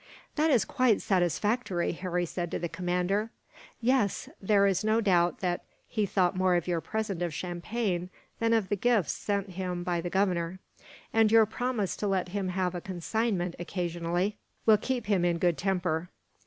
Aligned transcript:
"That 0.35 0.49
is 0.49 0.65
quite 0.65 0.99
satisfactory," 0.99 1.91
Harry 1.91 2.25
said 2.25 2.49
to 2.49 2.57
the 2.57 2.67
commander. 2.67 3.29
"Yes; 3.81 4.29
there 4.41 4.65
is 4.65 4.83
no 4.83 4.99
doubt 4.99 5.41
that 5.41 5.63
he 5.87 6.07
thought 6.07 6.35
more 6.35 6.55
of 6.55 6.67
your 6.67 6.81
present 6.81 7.21
of 7.21 7.35
champagne, 7.35 8.09
than 8.39 8.51
of 8.51 8.69
the 8.69 8.75
gifts 8.75 9.11
sent 9.13 9.49
him 9.51 9.83
by 9.83 10.01
the 10.01 10.09
Governor; 10.09 10.57
and 11.13 11.31
your 11.31 11.45
promise 11.45 11.95
to 11.97 12.07
let 12.07 12.29
him 12.29 12.47
have 12.47 12.73
a 12.73 12.81
consignment, 12.81 13.53
occasionally, 13.59 14.37
will 14.65 14.77
keep 14.77 15.05
him 15.05 15.23
in 15.23 15.37
good 15.37 15.55
temper. 15.59 16.09